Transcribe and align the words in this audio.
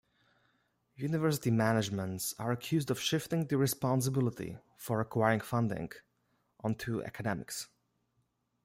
University 0.95 1.51
managements 1.51 2.33
are 2.39 2.51
accused 2.51 2.89
of 2.89 2.99
shifting 2.99 3.45
the 3.45 3.55
responsibility 3.59 4.57
for 4.75 4.99
acquiring 4.99 5.39
funding 5.41 5.91
onto 6.63 7.03
academics. 7.03 7.67